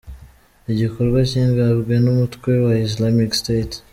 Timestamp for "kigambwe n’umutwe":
1.29-2.51